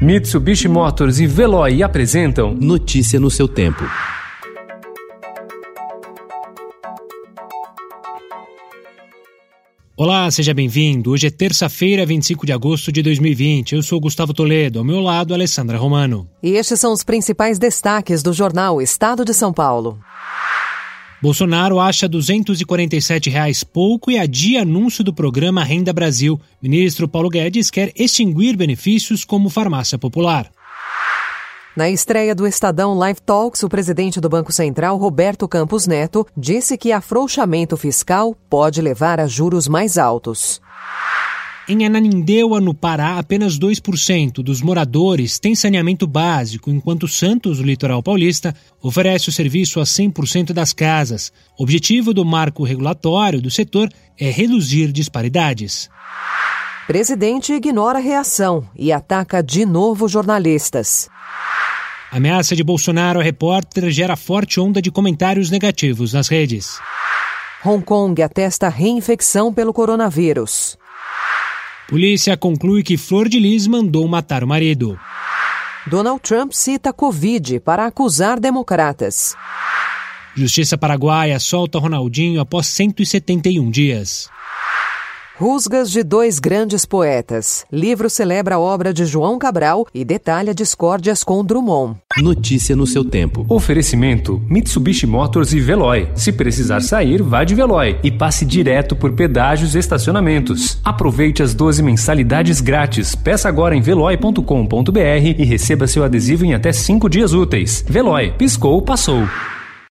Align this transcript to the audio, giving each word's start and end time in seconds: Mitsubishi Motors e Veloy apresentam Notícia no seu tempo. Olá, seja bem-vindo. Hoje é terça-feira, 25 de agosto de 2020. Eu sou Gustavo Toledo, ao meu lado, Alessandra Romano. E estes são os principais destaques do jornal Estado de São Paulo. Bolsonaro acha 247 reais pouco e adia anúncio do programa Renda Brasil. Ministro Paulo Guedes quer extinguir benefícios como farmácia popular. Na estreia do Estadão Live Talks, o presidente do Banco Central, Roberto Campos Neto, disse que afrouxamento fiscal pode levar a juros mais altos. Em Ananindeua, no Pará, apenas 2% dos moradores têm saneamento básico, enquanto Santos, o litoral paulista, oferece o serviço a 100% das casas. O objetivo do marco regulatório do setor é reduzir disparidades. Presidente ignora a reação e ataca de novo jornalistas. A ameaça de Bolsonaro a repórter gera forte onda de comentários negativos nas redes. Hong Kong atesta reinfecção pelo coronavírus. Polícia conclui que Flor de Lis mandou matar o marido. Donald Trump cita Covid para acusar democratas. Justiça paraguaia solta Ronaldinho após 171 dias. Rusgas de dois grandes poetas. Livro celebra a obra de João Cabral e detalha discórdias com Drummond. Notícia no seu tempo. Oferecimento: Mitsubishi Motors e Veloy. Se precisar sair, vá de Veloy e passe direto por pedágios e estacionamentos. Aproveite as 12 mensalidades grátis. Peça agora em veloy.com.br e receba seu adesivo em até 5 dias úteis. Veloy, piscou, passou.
Mitsubishi 0.00 0.68
Motors 0.68 1.20
e 1.20 1.26
Veloy 1.26 1.82
apresentam 1.82 2.54
Notícia 2.54 3.18
no 3.18 3.30
seu 3.30 3.48
tempo. 3.48 3.82
Olá, 9.96 10.30
seja 10.30 10.52
bem-vindo. 10.52 11.12
Hoje 11.12 11.28
é 11.28 11.30
terça-feira, 11.30 12.04
25 12.04 12.44
de 12.44 12.52
agosto 12.52 12.92
de 12.92 13.02
2020. 13.02 13.74
Eu 13.74 13.82
sou 13.82 13.98
Gustavo 13.98 14.34
Toledo, 14.34 14.80
ao 14.80 14.84
meu 14.84 15.00
lado, 15.00 15.32
Alessandra 15.32 15.78
Romano. 15.78 16.28
E 16.42 16.50
estes 16.50 16.78
são 16.78 16.92
os 16.92 17.02
principais 17.02 17.58
destaques 17.58 18.22
do 18.22 18.34
jornal 18.34 18.82
Estado 18.82 19.24
de 19.24 19.32
São 19.32 19.50
Paulo. 19.50 19.98
Bolsonaro 21.20 21.80
acha 21.80 22.08
247 22.08 23.30
reais 23.30 23.64
pouco 23.64 24.10
e 24.10 24.18
adia 24.18 24.62
anúncio 24.62 25.02
do 25.02 25.14
programa 25.14 25.64
Renda 25.64 25.92
Brasil. 25.92 26.38
Ministro 26.60 27.08
Paulo 27.08 27.30
Guedes 27.30 27.70
quer 27.70 27.90
extinguir 27.96 28.56
benefícios 28.56 29.24
como 29.24 29.48
farmácia 29.48 29.98
popular. 29.98 30.50
Na 31.74 31.90
estreia 31.90 32.34
do 32.34 32.46
Estadão 32.46 32.94
Live 32.94 33.20
Talks, 33.20 33.62
o 33.62 33.68
presidente 33.68 34.18
do 34.18 34.30
Banco 34.30 34.50
Central, 34.50 34.96
Roberto 34.96 35.46
Campos 35.46 35.86
Neto, 35.86 36.26
disse 36.36 36.76
que 36.76 36.90
afrouxamento 36.90 37.76
fiscal 37.76 38.34
pode 38.48 38.80
levar 38.80 39.20
a 39.20 39.26
juros 39.26 39.68
mais 39.68 39.98
altos. 39.98 40.60
Em 41.68 41.84
Ananindeua, 41.84 42.60
no 42.60 42.72
Pará, 42.72 43.18
apenas 43.18 43.58
2% 43.58 44.34
dos 44.34 44.62
moradores 44.62 45.40
têm 45.40 45.56
saneamento 45.56 46.06
básico, 46.06 46.70
enquanto 46.70 47.08
Santos, 47.08 47.58
o 47.58 47.64
litoral 47.64 48.00
paulista, 48.00 48.54
oferece 48.80 49.28
o 49.28 49.32
serviço 49.32 49.80
a 49.80 49.82
100% 49.82 50.52
das 50.52 50.72
casas. 50.72 51.32
O 51.58 51.64
objetivo 51.64 52.14
do 52.14 52.24
marco 52.24 52.62
regulatório 52.62 53.42
do 53.42 53.50
setor 53.50 53.88
é 54.16 54.30
reduzir 54.30 54.92
disparidades. 54.92 55.90
Presidente 56.86 57.52
ignora 57.52 57.98
a 57.98 58.02
reação 58.02 58.68
e 58.76 58.92
ataca 58.92 59.42
de 59.42 59.66
novo 59.66 60.06
jornalistas. 60.06 61.08
A 62.12 62.18
ameaça 62.18 62.54
de 62.54 62.62
Bolsonaro 62.62 63.18
a 63.18 63.22
repórter 63.24 63.90
gera 63.90 64.14
forte 64.14 64.60
onda 64.60 64.80
de 64.80 64.92
comentários 64.92 65.50
negativos 65.50 66.12
nas 66.12 66.28
redes. 66.28 66.78
Hong 67.64 67.84
Kong 67.84 68.22
atesta 68.22 68.68
reinfecção 68.68 69.52
pelo 69.52 69.72
coronavírus. 69.72 70.78
Polícia 71.88 72.36
conclui 72.36 72.82
que 72.82 72.96
Flor 72.96 73.28
de 73.28 73.38
Lis 73.38 73.68
mandou 73.68 74.08
matar 74.08 74.42
o 74.42 74.46
marido. 74.46 74.98
Donald 75.86 76.20
Trump 76.20 76.50
cita 76.52 76.92
Covid 76.92 77.60
para 77.60 77.86
acusar 77.86 78.40
democratas. 78.40 79.36
Justiça 80.34 80.76
paraguaia 80.76 81.38
solta 81.38 81.78
Ronaldinho 81.78 82.40
após 82.40 82.66
171 82.66 83.70
dias. 83.70 84.28
Rusgas 85.38 85.90
de 85.90 86.02
dois 86.02 86.38
grandes 86.38 86.86
poetas. 86.86 87.66
Livro 87.70 88.08
celebra 88.08 88.54
a 88.54 88.58
obra 88.58 88.90
de 88.90 89.04
João 89.04 89.38
Cabral 89.38 89.86
e 89.92 90.02
detalha 90.02 90.54
discórdias 90.54 91.22
com 91.22 91.44
Drummond. 91.44 91.98
Notícia 92.22 92.74
no 92.74 92.86
seu 92.86 93.04
tempo. 93.04 93.44
Oferecimento: 93.46 94.40
Mitsubishi 94.48 95.06
Motors 95.06 95.52
e 95.52 95.60
Veloy. 95.60 96.08
Se 96.14 96.32
precisar 96.32 96.80
sair, 96.80 97.22
vá 97.22 97.44
de 97.44 97.54
Veloy 97.54 98.00
e 98.02 98.10
passe 98.10 98.46
direto 98.46 98.96
por 98.96 99.12
pedágios 99.12 99.74
e 99.74 99.78
estacionamentos. 99.78 100.80
Aproveite 100.82 101.42
as 101.42 101.52
12 101.52 101.82
mensalidades 101.82 102.62
grátis. 102.62 103.14
Peça 103.14 103.46
agora 103.46 103.76
em 103.76 103.82
veloy.com.br 103.82 104.98
e 105.38 105.44
receba 105.44 105.86
seu 105.86 106.02
adesivo 106.02 106.46
em 106.46 106.54
até 106.54 106.72
5 106.72 107.10
dias 107.10 107.34
úteis. 107.34 107.84
Veloy, 107.86 108.32
piscou, 108.38 108.80
passou. 108.80 109.28